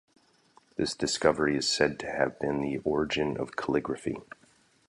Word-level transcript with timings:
This 0.77 0.95
discovery 0.95 1.55
is 1.55 1.69
said 1.69 1.99
to 1.99 2.09
have 2.11 2.39
been 2.39 2.59
the 2.59 2.79
origin 2.79 3.37
of 3.37 3.55
calligraphy. 3.55 4.17